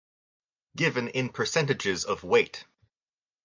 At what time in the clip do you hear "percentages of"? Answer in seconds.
1.29-2.23